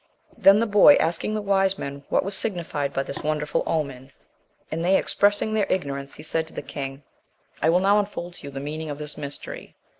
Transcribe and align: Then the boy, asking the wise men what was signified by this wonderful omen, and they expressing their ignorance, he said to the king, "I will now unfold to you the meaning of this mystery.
Then 0.35 0.57
the 0.57 0.65
boy, 0.65 0.95
asking 0.95 1.35
the 1.35 1.43
wise 1.43 1.77
men 1.77 2.03
what 2.09 2.25
was 2.25 2.33
signified 2.35 2.91
by 2.91 3.03
this 3.03 3.21
wonderful 3.21 3.61
omen, 3.67 4.11
and 4.71 4.83
they 4.83 4.97
expressing 4.97 5.53
their 5.53 5.67
ignorance, 5.69 6.15
he 6.15 6.23
said 6.23 6.47
to 6.47 6.53
the 6.53 6.63
king, 6.63 7.03
"I 7.61 7.69
will 7.69 7.81
now 7.81 7.99
unfold 7.99 8.33
to 8.33 8.47
you 8.47 8.49
the 8.49 8.59
meaning 8.59 8.89
of 8.89 8.97
this 8.97 9.15
mystery. 9.15 9.75